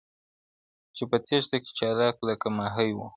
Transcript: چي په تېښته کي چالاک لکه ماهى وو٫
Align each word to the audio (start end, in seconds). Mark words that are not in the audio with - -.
چي 0.95 1.03
په 1.09 1.17
تېښته 1.25 1.57
کي 1.63 1.71
چالاک 1.79 2.15
لکه 2.27 2.47
ماهى 2.57 2.89
وو٫ 2.95 3.07